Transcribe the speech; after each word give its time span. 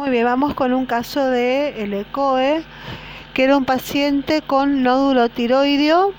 Muy 0.00 0.08
bien, 0.08 0.24
vamos 0.24 0.54
con 0.54 0.72
un 0.72 0.86
caso 0.86 1.26
de 1.26 1.82
el 1.82 1.92
ECOE, 1.92 2.62
que 3.34 3.44
era 3.44 3.54
un 3.58 3.66
paciente 3.66 4.40
con 4.40 4.82
nódulo 4.82 5.28
tiroideo 5.28 6.14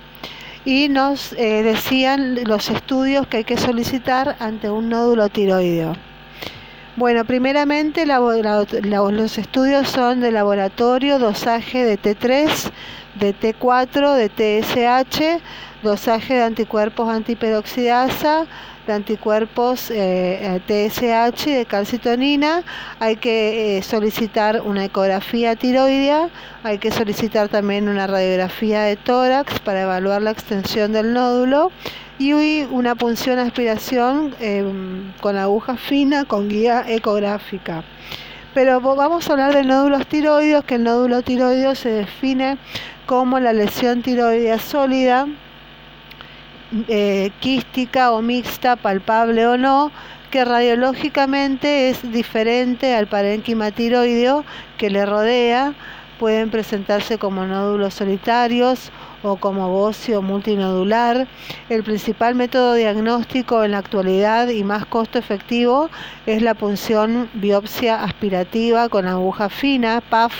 y 0.65 0.87
nos 0.87 1.33
eh, 1.33 1.63
decían 1.63 2.43
los 2.43 2.69
estudios 2.69 3.25
que 3.25 3.37
hay 3.37 3.43
que 3.43 3.57
solicitar 3.57 4.35
ante 4.39 4.69
un 4.69 4.89
nódulo 4.89 5.29
tiroideo. 5.29 5.95
Bueno, 6.97 7.23
primeramente 7.23 8.05
los 8.05 9.37
estudios 9.37 9.87
son 9.87 10.19
de 10.19 10.29
laboratorio, 10.29 11.19
dosaje 11.19 11.85
de 11.85 11.97
T3, 11.97 12.69
de 13.15 13.33
T4, 13.33 14.13
de 14.15 14.27
TSH, 14.27 15.41
dosaje 15.83 16.33
de 16.33 16.43
anticuerpos 16.43 17.07
antiperoxidasa, 17.07 18.45
de 18.85 18.93
anticuerpos 18.93 19.89
eh, 19.89 20.59
TSH 20.67 21.47
y 21.47 21.53
de 21.53 21.65
calcitonina. 21.65 22.61
Hay 22.99 23.15
que 23.15 23.77
eh, 23.77 23.83
solicitar 23.83 24.61
una 24.61 24.83
ecografía 24.83 25.55
tiroidea, 25.55 26.27
hay 26.63 26.77
que 26.77 26.91
solicitar 26.91 27.47
también 27.47 27.87
una 27.87 28.05
radiografía 28.05 28.81
de 28.81 28.97
tórax 28.97 29.61
para 29.61 29.83
evaluar 29.83 30.21
la 30.21 30.31
extensión 30.31 30.91
del 30.91 31.13
nódulo 31.13 31.71
y 32.21 32.67
una 32.69 32.93
punción 32.93 33.39
aspiración 33.39 34.35
em, 34.39 35.11
con 35.21 35.37
aguja 35.37 35.75
fina 35.75 36.23
con 36.25 36.49
guía 36.49 36.85
ecográfica. 36.87 37.83
Pero 38.53 38.79
vamos 38.79 39.27
a 39.27 39.31
hablar 39.31 39.55
de 39.55 39.63
nódulos 39.63 40.05
tiroides, 40.05 40.63
que 40.65 40.75
el 40.75 40.83
nódulo 40.83 41.23
tiroideo 41.23 41.73
se 41.73 41.89
define 41.89 42.59
como 43.07 43.39
la 43.39 43.53
lesión 43.53 44.03
tiroidea 44.03 44.59
sólida, 44.59 45.25
eh, 46.87 47.31
quística 47.39 48.11
o 48.11 48.21
mixta, 48.21 48.75
palpable 48.75 49.47
o 49.47 49.57
no, 49.57 49.91
que 50.29 50.45
radiológicamente 50.45 51.89
es 51.89 52.11
diferente 52.11 52.93
al 52.93 53.07
parénquima 53.07 53.71
tiroideo 53.71 54.45
que 54.77 54.91
le 54.91 55.07
rodea. 55.07 55.73
Pueden 56.19 56.51
presentarse 56.51 57.17
como 57.17 57.47
nódulos 57.47 57.95
solitarios 57.95 58.91
o 59.23 59.35
como 59.35 59.69
bocio 59.69 60.21
multinodular. 60.21 61.27
El 61.69 61.83
principal 61.83 62.35
método 62.35 62.73
diagnóstico 62.73 63.63
en 63.63 63.71
la 63.71 63.79
actualidad 63.79 64.49
y 64.49 64.63
más 64.63 64.85
costo 64.85 65.19
efectivo 65.19 65.89
es 66.25 66.41
la 66.41 66.53
punción 66.53 67.29
biopsia 67.33 68.03
aspirativa 68.03 68.89
con 68.89 69.07
aguja 69.07 69.49
fina, 69.49 70.01
PAF. 70.09 70.33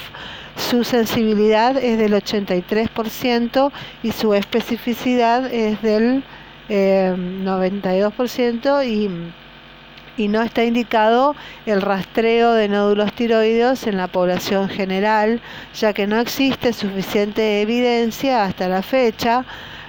Su 0.56 0.84
sensibilidad 0.84 1.78
es 1.78 1.98
del 1.98 2.14
83% 2.14 3.72
y 4.04 4.12
su 4.12 4.34
especificidad 4.34 5.52
es 5.52 5.82
del 5.82 6.24
92% 6.70 8.82
eh, 8.82 8.88
y 8.88 9.10
y 10.18 10.28
no 10.28 10.42
está 10.42 10.64
indicado 10.64 11.36
el 11.66 11.82
rastreo 11.82 12.54
de 12.54 12.68
nódulos 12.68 13.14
tiroides 13.14 13.88
en 13.88 13.98
la 13.98 14.08
población 14.08 14.70
general, 14.70 15.42
ya 15.74 15.94
que 15.94 16.08
no 16.08 16.20
existe 16.20 16.74
suficiente 16.74 17.62
evidencia 17.62 18.44
hasta 18.44 18.68
la 18.68 18.82
fecha. 18.82 19.46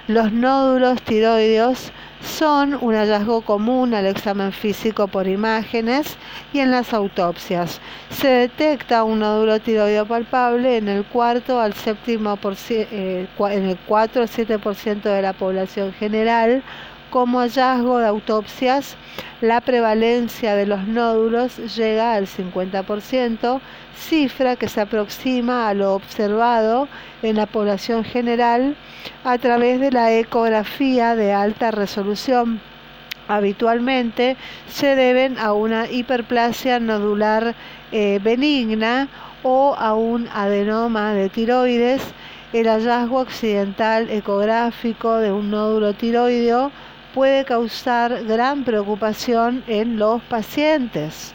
Los 0.07 0.31
nódulos 0.31 1.01
tiroides 1.01 1.91
son 2.23 2.77
un 2.81 2.95
hallazgo 2.95 3.41
común 3.41 3.93
al 3.93 4.05
examen 4.05 4.51
físico 4.51 5.07
por 5.07 5.27
imágenes 5.27 6.17
y 6.53 6.59
en 6.59 6.71
las 6.71 6.93
autopsias. 6.93 7.81
Se 8.09 8.27
detecta 8.27 9.03
un 9.03 9.19
nódulo 9.19 9.59
tiroideo 9.59 10.05
palpable 10.05 10.77
en 10.77 10.87
el 10.87 11.03
cuarto 11.03 11.59
al 11.59 11.73
séptimo 11.73 12.39
eh, 12.69 13.27
en 13.39 13.65
el 13.65 13.77
4 13.87 14.21
al 14.21 14.29
7% 14.29 15.01
de 15.01 15.21
la 15.21 15.33
población 15.33 15.93
general 15.93 16.63
como 17.13 17.41
hallazgo 17.41 17.99
de 17.99 18.07
autopsias, 18.07 18.95
la 19.39 19.61
prevalencia 19.61 20.55
de 20.55 20.65
los 20.65 20.87
nódulos 20.87 21.57
llega 21.75 22.15
al 22.15 22.25
50%, 22.25 23.61
cifra 23.95 24.55
que 24.55 24.67
se 24.67 24.81
aproxima 24.81 25.69
a 25.69 25.75
lo 25.75 25.93
observado 25.93 26.87
en 27.21 27.35
la 27.35 27.45
población 27.45 28.03
general 28.03 28.75
a 29.23 29.37
través 29.37 29.79
de 29.79 29.91
la 29.91 30.11
ecografía 30.11 31.15
de 31.15 31.33
alta 31.33 31.69
resolución. 31.69 32.59
Habitualmente 33.27 34.35
se 34.67 34.95
deben 34.95 35.37
a 35.37 35.53
una 35.53 35.87
hiperplasia 35.87 36.79
nodular 36.79 37.53
eh, 37.91 38.19
benigna 38.23 39.07
o 39.43 39.75
a 39.77 39.93
un 39.93 40.27
adenoma 40.33 41.13
de 41.13 41.29
tiroides. 41.29 42.01
El 42.53 42.67
hallazgo 42.67 43.19
accidental 43.19 44.09
ecográfico 44.09 45.17
de 45.17 45.31
un 45.31 45.51
nódulo 45.51 45.93
tiroideo 45.93 46.71
puede 47.13 47.45
causar 47.45 48.23
gran 48.25 48.63
preocupación 48.63 49.63
en 49.67 49.97
los 49.97 50.21
pacientes. 50.23 51.33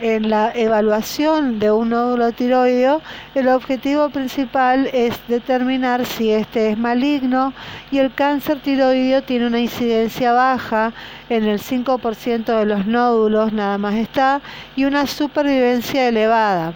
En 0.00 0.30
la 0.30 0.52
evaluación 0.54 1.58
de 1.58 1.72
un 1.72 1.88
nódulo 1.88 2.30
tiroideo, 2.30 3.02
el 3.34 3.48
objetivo 3.48 4.10
principal 4.10 4.88
es 4.92 5.18
determinar 5.26 6.06
si 6.06 6.30
este 6.30 6.70
es 6.70 6.78
maligno 6.78 7.52
y 7.90 7.98
el 7.98 8.14
cáncer 8.14 8.60
tiroideo 8.60 9.22
tiene 9.22 9.48
una 9.48 9.58
incidencia 9.58 10.32
baja 10.32 10.92
en 11.28 11.44
el 11.44 11.58
5% 11.58 12.44
de 12.44 12.64
los 12.64 12.86
nódulos, 12.86 13.52
nada 13.52 13.76
más 13.76 13.96
está, 13.96 14.40
y 14.76 14.84
una 14.84 15.04
supervivencia 15.08 16.06
elevada. 16.06 16.74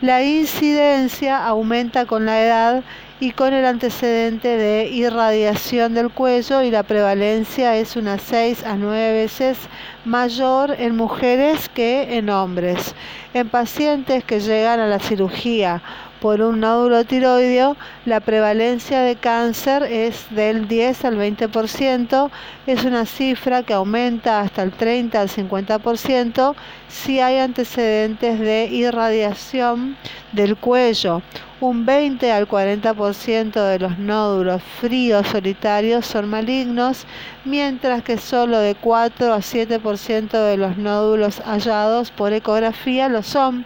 La 0.00 0.22
incidencia 0.22 1.44
aumenta 1.44 2.06
con 2.06 2.24
la 2.24 2.42
edad 2.42 2.82
y 3.20 3.30
con 3.30 3.54
el 3.54 3.64
antecedente 3.64 4.56
de 4.56 4.88
irradiación 4.88 5.94
del 5.94 6.10
cuello 6.10 6.62
y 6.62 6.70
la 6.70 6.82
prevalencia 6.82 7.76
es 7.76 7.96
unas 7.96 8.22
6 8.22 8.64
a 8.64 8.76
9 8.76 9.12
veces 9.12 9.58
mayor 10.04 10.74
en 10.78 10.96
mujeres 10.96 11.68
que 11.68 12.16
en 12.16 12.28
hombres. 12.28 12.94
En 13.34 13.48
pacientes 13.48 14.22
que 14.22 14.38
llegan 14.38 14.78
a 14.78 14.86
la 14.86 15.00
cirugía 15.00 15.82
por 16.20 16.40
un 16.40 16.60
nódulo 16.60 17.04
tiroideo, 17.04 17.76
la 18.06 18.20
prevalencia 18.20 19.00
de 19.00 19.16
cáncer 19.16 19.82
es 19.82 20.26
del 20.30 20.68
10 20.68 21.04
al 21.04 21.18
20%, 21.18 22.30
es 22.68 22.84
una 22.84 23.04
cifra 23.06 23.64
que 23.64 23.74
aumenta 23.74 24.40
hasta 24.40 24.62
el 24.62 24.70
30 24.70 25.20
al 25.20 25.28
50% 25.28 26.54
si 26.86 27.18
hay 27.18 27.38
antecedentes 27.38 28.38
de 28.38 28.66
irradiación 28.66 29.96
del 30.30 30.56
cuello. 30.56 31.20
Un 31.60 31.86
20 31.86 32.30
al 32.30 32.46
40% 32.46 33.52
de 33.52 33.78
los 33.78 33.98
nódulos 33.98 34.62
fríos 34.80 35.26
solitarios 35.28 36.04
son 36.04 36.28
malignos, 36.28 37.06
mientras 37.44 38.02
que 38.02 38.18
solo 38.18 38.58
de 38.58 38.74
4 38.74 39.32
a 39.32 39.38
7% 39.38 40.30
de 40.30 40.56
los 40.56 40.76
nódulos 40.76 41.40
hallados 41.40 42.10
por 42.10 42.32
ecografía 42.32 43.08
lo 43.08 43.22
son. 43.24 43.64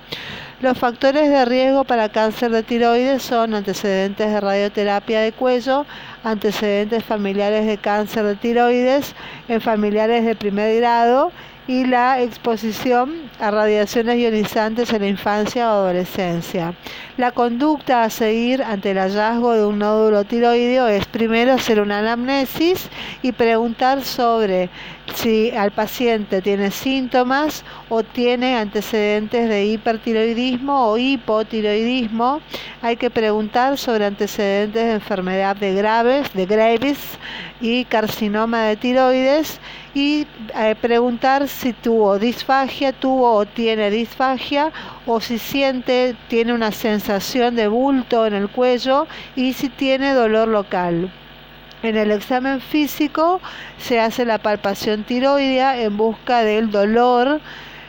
Los 0.61 0.77
factores 0.77 1.31
de 1.31 1.45
riesgo 1.45 1.85
para 1.85 2.09
cáncer 2.09 2.51
de 2.51 2.65
tiroides 2.65 3.23
son 3.23 3.55
antecedentes 3.55 4.29
de 4.29 4.41
radioterapia 4.41 5.21
de 5.21 5.31
cuello, 5.31 5.87
antecedentes 6.25 7.05
familiares 7.05 7.65
de 7.65 7.79
cáncer 7.79 8.25
de 8.25 8.35
tiroides 8.35 9.15
en 9.49 9.61
familiares 9.61 10.25
de 10.25 10.35
primer 10.35 10.77
grado 10.77 11.31
y 11.69 11.85
la 11.85 12.21
exposición 12.23 13.31
a 13.39 13.51
radiaciones 13.51 14.19
ionizantes 14.19 14.91
en 14.91 15.03
la 15.03 15.09
infancia 15.09 15.69
o 15.69 15.85
adolescencia. 15.85 16.75
La 17.19 17.31
conducta 17.31 18.05
a 18.05 18.11
seguir 18.11 18.63
ante 18.63 18.93
el 18.93 18.99
hallazgo 18.99 19.53
de 19.53 19.67
un 19.67 19.79
nódulo 19.79 20.25
tiroideo 20.25 20.89
es 20.89 21.05
primero 21.07 21.53
hacer 21.53 21.81
una 21.81 21.99
anamnesis 21.99 22.89
y 23.23 23.33
preguntar 23.33 24.03
sobre 24.03 24.71
si 25.15 25.51
al 25.51 25.71
paciente 25.71 26.41
tiene 26.41 26.71
síntomas 26.71 27.65
o 27.91 28.03
tiene 28.03 28.57
antecedentes 28.57 29.49
de 29.49 29.67
hipertiroidismo 29.67 30.91
o 30.91 30.97
hipotiroidismo. 30.97 32.41
Hay 32.81 32.97
que 32.97 33.11
preguntar 33.11 33.77
sobre 33.77 34.07
antecedentes 34.07 34.85
de 34.85 34.93
enfermedad 34.93 35.57
de 35.57 35.75
Graves, 35.75 36.33
de 36.33 36.47
Graves 36.47 36.99
y 37.61 37.85
carcinoma 37.85 38.63
de 38.63 38.77
tiroides 38.77 39.61
y 39.99 40.29
eh, 40.55 40.77
preguntar 40.81 41.49
si 41.49 41.73
tuvo 41.73 42.21
disfagia, 42.21 42.93
tuvo 42.93 43.33
o 43.33 43.47
tiene 43.47 43.91
disfagia 43.91 44.71
o 45.07 45.21
si 45.21 45.41
siente, 45.41 46.15
tiene 46.29 46.53
una 46.53 46.71
sensación 46.71 47.57
de 47.57 47.67
bulto 47.67 48.25
en 48.25 48.35
el 48.35 48.49
cuello 48.49 49.09
y 49.35 49.55
si 49.55 49.69
tiene 49.69 50.15
dolor 50.15 50.47
local. 50.47 51.11
En 51.83 51.97
el 51.97 52.13
examen 52.13 52.61
físico 52.61 53.41
se 53.79 53.99
hace 53.99 54.25
la 54.25 54.39
palpación 54.39 55.03
tiroidea 55.03 55.81
en 55.81 55.97
busca 55.97 56.45
del 56.45 56.71
dolor, 56.71 57.41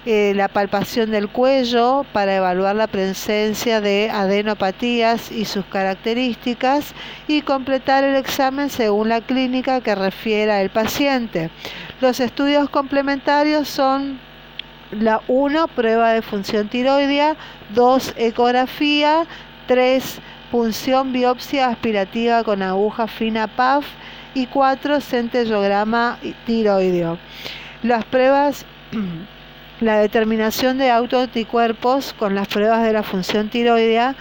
eh, 0.08 0.34
la 0.36 0.48
palpación 0.48 1.12
del 1.12 1.30
cuello 1.30 2.06
para 2.12 2.36
evaluar 2.36 2.76
la 2.76 2.88
presencia 2.88 3.82
de 3.82 4.10
adenopatías 4.10 5.32
y 5.32 5.46
sus 5.46 5.66
características 5.66 6.96
y 7.28 7.44
completar 7.44 8.04
el 8.04 8.16
examen 8.16 8.72
según 8.72 9.10
la 9.10 9.22
clínica 9.22 9.82
que 9.82 9.94
refiera 9.94 10.62
el 10.62 10.72
paciente. 10.72 11.52
Los 12.02 12.22
estudios 12.22 12.70
complementarios 12.70 13.68
son 13.68 14.20
la 14.92 15.22
1, 15.28 15.68
prueba 15.68 16.14
de 16.14 16.22
función 16.22 16.70
tiroidea, 16.70 17.36
2, 17.76 18.14
ecografía, 18.16 19.26
3, 19.68 20.20
punción 20.50 21.12
biopsia 21.12 21.68
aspirativa 21.68 22.44
con 22.46 22.62
aguja 22.62 23.08
fina 23.08 23.48
PAF 23.48 23.86
y 24.34 24.46
4, 24.46 25.02
centellograma 25.02 26.18
tiroideo. 26.46 27.18
Las 27.84 28.06
pruebas 28.06 28.66
La 29.82 29.98
determinación 29.98 30.78
de 30.78 30.92
autoanticuerpos 30.92 32.14
con 32.14 32.36
las 32.36 32.50
pruebas 32.50 32.84
de 32.84 32.92
la 32.92 33.02
función 33.02 33.48
tiroidea 33.48 34.14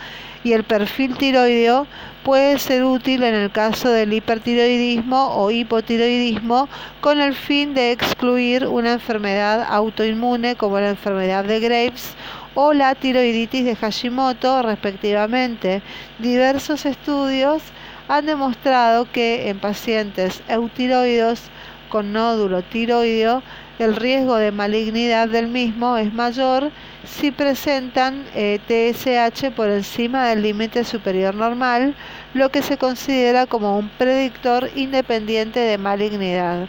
y 0.45 0.53
el 0.53 0.63
perfil 0.63 1.17
tiroideo 1.17 1.89
puede 2.23 2.61
ser 2.61 2.85
útil 2.85 3.25
en 3.25 3.35
el 3.35 3.51
caso 3.51 3.91
del 3.91 4.13
hipertiroidismo 4.13 5.35
o 5.35 5.51
hipotiroidismo 5.51 6.69
con 7.01 7.21
el 7.21 7.35
fin 7.35 7.75
de 7.75 7.91
excluir 7.91 8.69
una 8.69 8.93
enfermedad 8.93 9.67
autoinmune 9.69 10.55
como 10.55 10.79
la 10.79 10.91
enfermedad 10.91 11.45
de 11.45 11.59
Graves 11.59 12.15
o 12.55 12.73
la 12.73 12.95
tiroiditis 12.95 13.65
de 13.65 13.75
Hashimoto 13.75 14.63
respectivamente. 14.63 15.83
Diversos 16.21 16.87
estudios 16.87 17.63
han 18.07 18.27
demostrado 18.27 19.11
que 19.11 19.49
en 19.49 19.59
pacientes 19.59 20.41
eutiroidos 20.49 21.51
con 21.89 22.13
nódulo 22.13 22.63
tiroideo 22.63 23.43
el 23.79 23.95
riesgo 23.95 24.37
de 24.37 24.51
malignidad 24.51 25.29
del 25.29 25.47
mismo 25.47 25.97
es 25.97 26.13
mayor 26.13 26.71
si 27.05 27.31
presentan 27.31 28.25
TSH 28.35 29.45
eh, 29.45 29.53
por 29.55 29.69
encima 29.69 30.27
del 30.27 30.43
límite 30.43 30.85
superior 30.85 31.35
normal, 31.35 31.95
lo 32.35 32.51
que 32.51 32.61
se 32.61 32.77
considera 32.77 33.47
como 33.47 33.79
un 33.79 33.89
predictor 33.89 34.69
independiente 34.75 35.61
de 35.61 35.79
malignidad. 35.79 36.69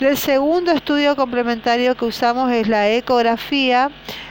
El 0.00 0.16
segundo 0.16 0.72
estudio 0.72 1.16
complementario 1.16 1.94
que 1.94 2.04
usamos 2.04 2.52
es 2.52 2.68
la 2.68 2.90
ecografía, 2.90 3.90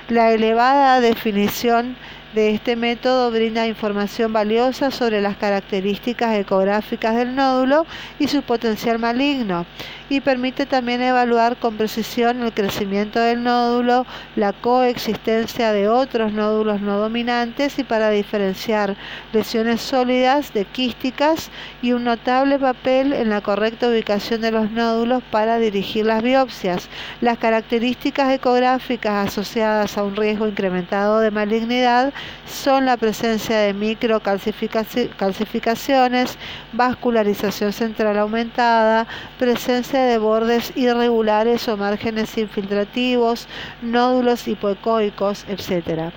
la 0.10 0.31
elevada 0.31 1.00
definición 1.00 1.98
de 2.36 2.50
este 2.50 2.76
método 2.76 3.32
brinda 3.32 3.66
información 3.66 4.34
valiosa 4.34 4.92
sobre 4.92 5.22
las 5.22 5.38
características 5.38 6.36
ecográficas 6.36 7.16
del 7.16 7.34
nódulo 7.34 7.86
y 8.20 8.28
su 8.28 8.42
potencial 8.42 9.00
maligno 9.00 9.66
y 10.10 10.22
permite 10.22 10.66
también 10.66 11.02
evaluar 11.02 11.58
con 11.58 11.78
precisión 11.78 12.44
el 12.44 12.54
crecimiento 12.54 13.20
del 13.20 13.42
nódulo, 13.42 14.06
la 14.36 14.54
coexistencia 14.54 15.72
de 15.72 15.88
otros 15.88 16.32
nódulos 16.32 16.82
no 16.82 17.00
dominantes 17.00 17.80
y 17.80 17.84
para 17.84 18.10
diferenciar 18.10 18.96
lesiones 19.34 19.82
sólidas 19.82 20.54
de 20.54 20.66
quísticas 20.66 21.50
y 21.82 21.94
un 21.94 22.04
notable 22.04 22.60
papel 22.60 23.14
en 23.14 23.30
la 23.30 23.42
correcta 23.42 23.88
ubicación 23.88 24.42
de 24.42 24.52
los 24.52 24.70
nódulos 24.72 25.24
para 25.32 25.58
dirigir 25.58 26.06
las 26.06 26.22
biopsias. 26.22 26.88
Las 27.22 27.38
características 27.38 28.32
ecográficas 28.32 29.30
asociadas 29.30 29.98
a 29.98 30.04
un 30.04 30.16
riesgo 30.16 30.48
incrementado 30.48 31.20
de 31.20 31.32
malignidad 31.32 32.14
son 32.48 32.86
la 32.86 32.98
presencia 32.98 33.60
de 33.60 33.74
microcalcificaciones, 33.74 36.38
vascularización 36.74 37.72
central 37.74 38.18
aumentada, 38.18 39.07
presencia 39.39 40.06
de 40.06 40.18
bordes 40.18 40.72
irregulares 40.75 41.68
o 41.68 41.77
márgenes 41.77 42.38
infiltrativos, 42.38 43.48
nódulos 43.81 44.48
hipoecoicos, 44.48 45.45
etc. 45.48 46.12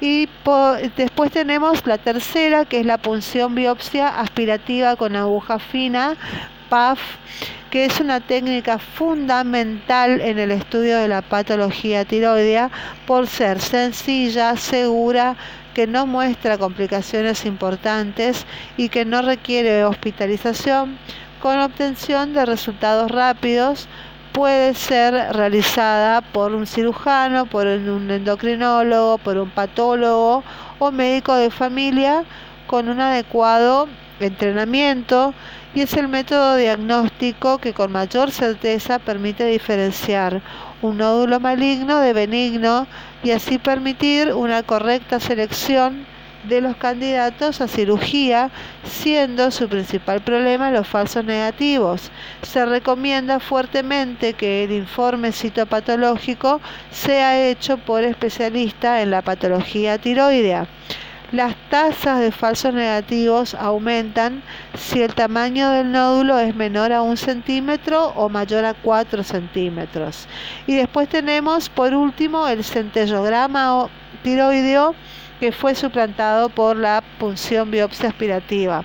Y 0.00 0.28
después 0.96 1.30
tenemos 1.30 1.86
la 1.86 1.98
tercera, 1.98 2.64
que 2.64 2.80
es 2.80 2.86
la 2.86 2.98
punción 2.98 3.54
biopsia 3.54 4.20
aspirativa 4.20 4.96
con 4.96 5.16
aguja 5.16 5.58
fina, 5.58 6.16
PAF, 6.70 7.00
que 7.70 7.84
es 7.84 8.00
una 8.00 8.20
técnica 8.20 8.78
fundamental 8.78 10.20
en 10.20 10.38
el 10.38 10.50
estudio 10.52 10.98
de 10.98 11.08
la 11.08 11.20
patología 11.20 12.04
tiroidea 12.04 12.70
por 13.06 13.26
ser 13.26 13.60
sencilla, 13.60 14.56
segura, 14.56 15.36
que 15.74 15.86
no 15.86 16.06
muestra 16.06 16.58
complicaciones 16.58 17.44
importantes 17.44 18.46
y 18.76 18.88
que 18.88 19.04
no 19.04 19.20
requiere 19.20 19.84
hospitalización, 19.84 20.96
con 21.42 21.58
obtención 21.58 22.34
de 22.34 22.46
resultados 22.46 23.10
rápidos 23.10 23.88
puede 24.32 24.74
ser 24.74 25.12
realizada 25.32 26.20
por 26.20 26.54
un 26.54 26.66
cirujano, 26.66 27.46
por 27.46 27.66
un 27.66 28.10
endocrinólogo, 28.10 29.18
por 29.18 29.38
un 29.38 29.50
patólogo 29.50 30.44
o 30.78 30.90
médico 30.90 31.34
de 31.34 31.50
familia 31.50 32.24
con 32.70 32.88
un 32.88 33.00
adecuado 33.00 33.88
entrenamiento 34.20 35.34
y 35.74 35.80
es 35.80 35.92
el 35.94 36.06
método 36.06 36.54
diagnóstico 36.54 37.58
que 37.58 37.72
con 37.72 37.90
mayor 37.90 38.30
certeza 38.30 39.00
permite 39.00 39.44
diferenciar 39.44 40.40
un 40.80 40.98
nódulo 40.98 41.40
maligno 41.40 41.98
de 41.98 42.12
benigno 42.12 42.86
y 43.24 43.32
así 43.32 43.58
permitir 43.58 44.32
una 44.34 44.62
correcta 44.62 45.18
selección 45.18 46.06
de 46.44 46.60
los 46.60 46.76
candidatos 46.76 47.60
a 47.60 47.66
cirugía, 47.66 48.52
siendo 48.84 49.50
su 49.50 49.68
principal 49.68 50.20
problema 50.20 50.70
los 50.70 50.86
falsos 50.86 51.24
negativos. 51.24 52.12
Se 52.42 52.64
recomienda 52.66 53.40
fuertemente 53.40 54.34
que 54.34 54.62
el 54.62 54.70
informe 54.70 55.32
citopatológico 55.32 56.60
sea 56.92 57.48
hecho 57.48 57.78
por 57.78 58.04
especialista 58.04 59.02
en 59.02 59.10
la 59.10 59.22
patología 59.22 59.98
tiroidea. 59.98 60.68
Las 61.32 61.54
tasas 61.70 62.18
de 62.18 62.32
falsos 62.32 62.74
negativos 62.74 63.54
aumentan 63.54 64.42
si 64.76 65.00
el 65.00 65.14
tamaño 65.14 65.70
del 65.70 65.92
nódulo 65.92 66.36
es 66.40 66.56
menor 66.56 66.92
a 66.92 67.02
un 67.02 67.16
centímetro 67.16 68.08
o 68.16 68.28
mayor 68.28 68.64
a 68.64 68.74
4 68.74 69.22
centímetros. 69.22 70.26
Y 70.66 70.74
después 70.74 71.08
tenemos 71.08 71.68
por 71.68 71.94
último 71.94 72.48
el 72.48 72.64
centellograma 72.64 73.88
tiroideo 74.24 74.96
que 75.38 75.52
fue 75.52 75.76
suplantado 75.76 76.48
por 76.48 76.76
la 76.76 77.00
punción 77.20 77.70
biopsia 77.70 78.08
aspirativa. 78.08 78.82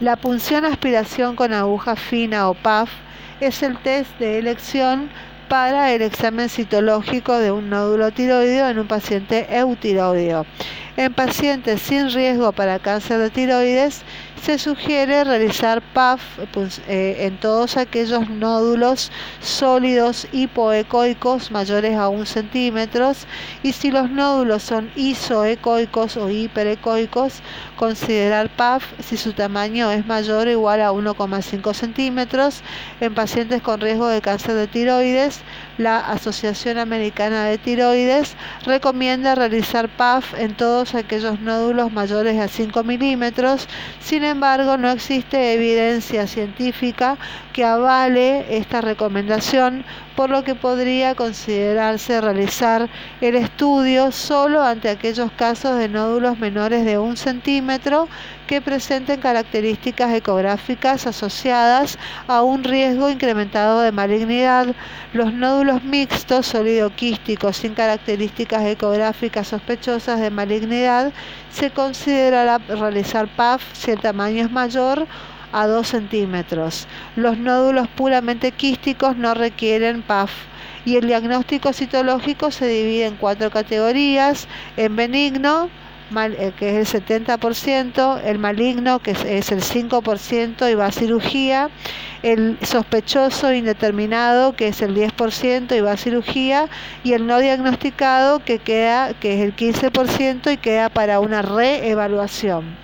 La 0.00 0.16
punción 0.16 0.64
aspiración 0.64 1.36
con 1.36 1.52
aguja 1.52 1.94
fina 1.94 2.48
o 2.48 2.54
PAF 2.54 2.90
es 3.38 3.62
el 3.62 3.78
test 3.78 4.10
de 4.18 4.40
elección 4.40 5.08
para 5.48 5.92
el 5.92 6.02
examen 6.02 6.48
citológico 6.48 7.38
de 7.38 7.52
un 7.52 7.70
nódulo 7.70 8.10
tiroideo 8.10 8.68
en 8.68 8.80
un 8.80 8.88
paciente 8.88 9.46
eutiroideo. 9.50 10.46
En 10.94 11.14
pacientes 11.14 11.80
sin 11.80 12.10
riesgo 12.10 12.52
para 12.52 12.78
cáncer 12.78 13.18
de 13.18 13.30
tiroides, 13.30 14.02
se 14.42 14.58
sugiere 14.58 15.22
realizar 15.22 15.80
PAF 15.94 16.20
pues, 16.50 16.82
eh, 16.88 17.16
en 17.20 17.38
todos 17.38 17.76
aquellos 17.76 18.28
nódulos 18.28 19.12
sólidos 19.40 20.26
hipoecoicos 20.32 21.52
mayores 21.52 21.96
a 21.96 22.08
un 22.08 22.26
centímetro 22.26 23.12
y 23.62 23.72
si 23.72 23.92
los 23.92 24.10
nódulos 24.10 24.64
son 24.64 24.90
isoecoicos 24.96 26.16
o 26.16 26.28
hiperecoicos, 26.28 27.40
considerar 27.76 28.50
PAF 28.50 28.84
si 29.00 29.16
su 29.16 29.32
tamaño 29.32 29.92
es 29.92 30.04
mayor 30.06 30.48
o 30.48 30.50
igual 30.50 30.82
a 30.82 30.90
1,5 30.90 31.72
centímetros. 31.72 32.62
En 33.00 33.14
pacientes 33.14 33.62
con 33.62 33.80
riesgo 33.80 34.08
de 34.08 34.20
cáncer 34.20 34.54
de 34.54 34.66
tiroides, 34.66 35.40
la 35.78 36.00
Asociación 36.00 36.78
Americana 36.78 37.44
de 37.44 37.58
Tiroides 37.58 38.34
recomienda 38.66 39.34
realizar 39.34 39.88
PAF 39.88 40.34
en 40.34 40.54
todos 40.56 40.81
aquellos 40.94 41.40
nódulos 41.40 41.92
mayores 41.92 42.38
a 42.38 42.48
5 42.48 42.82
milímetros. 42.84 43.68
Sin 44.00 44.24
embargo, 44.24 44.76
no 44.76 44.90
existe 44.90 45.54
evidencia 45.54 46.26
científica 46.26 47.16
que 47.52 47.64
avale 47.64 48.44
esta 48.56 48.80
recomendación, 48.80 49.84
por 50.16 50.30
lo 50.30 50.44
que 50.44 50.54
podría 50.54 51.14
considerarse 51.14 52.20
realizar 52.20 52.88
el 53.20 53.36
estudio 53.36 54.12
solo 54.12 54.62
ante 54.62 54.88
aquellos 54.88 55.30
casos 55.32 55.78
de 55.78 55.88
nódulos 55.88 56.38
menores 56.38 56.84
de 56.84 56.98
un 56.98 57.16
centímetro 57.16 58.08
que 58.46 58.60
presenten 58.60 59.20
características 59.20 60.12
ecográficas 60.12 61.06
asociadas 61.06 61.98
a 62.28 62.42
un 62.42 62.64
riesgo 62.64 63.08
incrementado 63.08 63.80
de 63.80 63.92
malignidad. 63.92 64.74
Los 65.12 65.32
nódulos 65.32 65.82
mixtos, 65.84 66.46
sólido-quísticos, 66.46 67.56
sin 67.56 67.74
características 67.74 68.64
ecográficas 68.64 69.48
sospechosas 69.48 70.20
de 70.20 70.30
malignidad, 70.30 71.12
se 71.50 71.70
considerará 71.70 72.58
realizar 72.58 73.26
PAF 73.36 73.62
si 73.72 73.90
el 73.90 74.00
tamaño 74.00 74.44
es 74.44 74.50
mayor 74.50 75.06
a 75.52 75.66
2 75.66 75.86
centímetros. 75.86 76.86
Los 77.16 77.38
nódulos 77.38 77.88
puramente 77.88 78.52
quísticos 78.52 79.16
no 79.16 79.34
requieren 79.34 80.02
PAF 80.02 80.32
y 80.84 80.96
el 80.96 81.06
diagnóstico 81.06 81.72
citológico 81.72 82.50
se 82.50 82.66
divide 82.66 83.06
en 83.06 83.16
cuatro 83.16 83.50
categorías, 83.50 84.48
en 84.76 84.96
benigno, 84.96 85.70
eh, 86.14 86.52
que 86.58 86.80
es 86.80 86.94
el 86.94 87.04
70%, 87.04 88.20
el 88.24 88.38
maligno, 88.38 88.98
que 88.98 89.12
es 89.12 89.50
el 89.50 89.62
5% 89.62 90.70
y 90.70 90.74
va 90.74 90.86
a 90.86 90.92
cirugía, 90.92 91.70
el 92.22 92.58
sospechoso 92.62 93.52
indeterminado, 93.52 94.54
que 94.54 94.68
es 94.68 94.82
el 94.82 94.94
10% 94.94 95.74
y 95.74 95.80
va 95.80 95.92
a 95.92 95.96
cirugía, 95.96 96.68
y 97.02 97.14
el 97.14 97.26
no 97.26 97.38
diagnosticado, 97.38 98.44
que, 98.44 98.58
queda, 98.58 99.14
que 99.14 99.34
es 99.34 99.40
el 99.40 99.56
15% 99.56 100.52
y 100.52 100.56
queda 100.58 100.88
para 100.90 101.20
una 101.20 101.40
reevaluación 101.40 102.76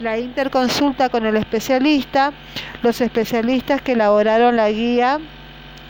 la 0.00 0.18
interconsulta 0.18 1.08
con 1.08 1.26
el 1.26 1.36
especialista, 1.36 2.32
los 2.82 3.00
especialistas 3.00 3.80
que 3.80 3.92
elaboraron 3.92 4.56
la 4.56 4.70
guía 4.70 5.18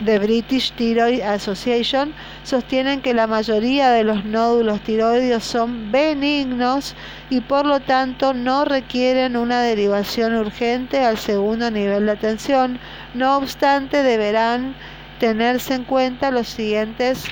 de 0.00 0.18
British 0.18 0.72
Thyroid 0.72 1.22
Association 1.22 2.12
sostienen 2.44 3.00
que 3.00 3.14
la 3.14 3.26
mayoría 3.26 3.90
de 3.90 4.04
los 4.04 4.25
nódulos 4.25 4.80
tiroides 4.80 5.42
son 5.42 5.90
benignos 5.90 6.94
y 7.30 7.40
por 7.40 7.64
lo 7.64 7.80
tanto 7.80 8.34
no 8.34 8.64
requieren 8.64 9.36
una 9.36 9.62
derivación 9.62 10.34
urgente 10.34 11.00
al 11.00 11.16
segundo 11.16 11.70
nivel 11.70 12.06
de 12.06 12.12
atención. 12.12 12.78
No 13.14 13.38
obstante, 13.38 14.02
deberán 14.02 14.75
tenerse 15.18 15.75
en 15.75 15.84
cuenta 15.84 16.30
los 16.30 16.46
siguientes 16.46 17.25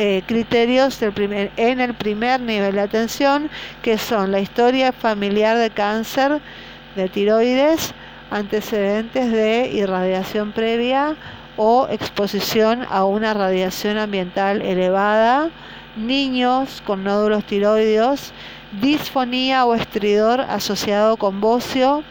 eh, 0.00 0.22
criterios 0.26 1.02
en 1.02 1.80
el 1.80 1.92
primer 1.94 2.40
nivel 2.40 2.76
de 2.76 2.80
atención, 2.80 3.50
que 3.82 3.98
son 3.98 4.30
la 4.30 4.38
historia 4.38 4.92
familiar 4.92 5.58
de 5.58 5.70
cáncer 5.70 6.40
de 6.94 7.08
tiroides, 7.08 7.94
antecedentes 8.30 9.32
de 9.32 9.70
irradiación 9.72 10.52
previa 10.52 11.16
o 11.56 11.88
exposición 11.90 12.86
a 12.88 13.04
una 13.04 13.34
radiación 13.34 13.98
ambiental 13.98 14.62
elevada, 14.62 15.50
niños 15.96 16.80
con 16.86 17.02
nódulos 17.02 17.42
tiroideos, 17.42 18.32
disfonía 18.80 19.64
o 19.64 19.74
estridor 19.74 20.42
asociado 20.42 21.16
con 21.16 21.40
bocio, 21.40 22.04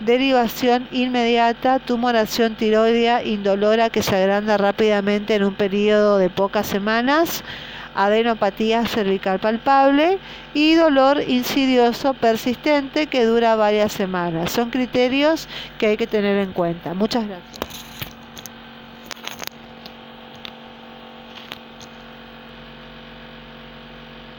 derivación 0.00 0.88
inmediata, 0.92 1.78
tumoración 1.78 2.54
tiroidea 2.54 3.22
indolora 3.24 3.90
que 3.90 4.02
se 4.02 4.16
agranda 4.16 4.56
rápidamente 4.56 5.34
en 5.34 5.44
un 5.44 5.54
periodo 5.54 6.18
de 6.18 6.30
pocas 6.30 6.66
semanas, 6.66 7.42
adenopatía 7.94 8.86
cervical 8.86 9.40
palpable 9.40 10.18
y 10.54 10.74
dolor 10.74 11.22
insidioso 11.26 12.14
persistente 12.14 13.08
que 13.08 13.24
dura 13.24 13.56
varias 13.56 13.92
semanas. 13.92 14.52
Son 14.52 14.70
criterios 14.70 15.48
que 15.78 15.88
hay 15.88 15.96
que 15.96 16.06
tener 16.06 16.38
en 16.38 16.52
cuenta. 16.52 16.94
Muchas 16.94 17.26
gracias. 17.26 17.77